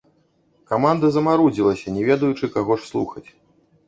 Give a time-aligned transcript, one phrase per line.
[0.69, 3.25] Каманда замарудзілася, не ведаючы, каго ж слухаць.